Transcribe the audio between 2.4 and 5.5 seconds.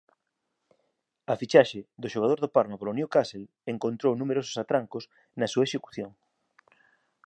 do Parma polo Newcastle encontrou numerosos atrancos na